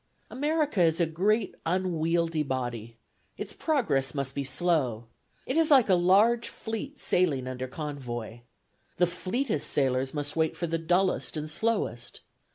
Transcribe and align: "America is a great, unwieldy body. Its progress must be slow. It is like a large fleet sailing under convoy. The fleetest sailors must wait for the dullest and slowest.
"America 0.31 0.81
is 0.81 0.99
a 0.99 1.05
great, 1.05 1.53
unwieldy 1.63 2.41
body. 2.41 2.97
Its 3.37 3.53
progress 3.53 4.15
must 4.15 4.33
be 4.33 4.43
slow. 4.43 5.05
It 5.45 5.57
is 5.57 5.69
like 5.69 5.89
a 5.89 5.93
large 5.93 6.49
fleet 6.49 6.99
sailing 6.99 7.47
under 7.47 7.67
convoy. 7.67 8.39
The 8.97 9.05
fleetest 9.05 9.69
sailors 9.69 10.11
must 10.11 10.35
wait 10.35 10.57
for 10.57 10.65
the 10.65 10.79
dullest 10.79 11.37
and 11.37 11.47
slowest. 11.47 12.21